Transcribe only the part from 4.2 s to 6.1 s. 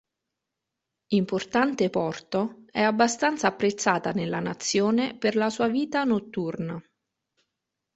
nazione per la sua vita